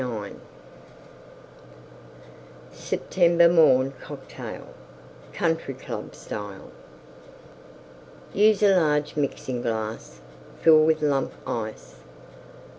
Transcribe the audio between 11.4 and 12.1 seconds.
Ice.